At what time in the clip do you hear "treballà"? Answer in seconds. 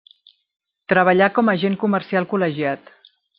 0.93-1.27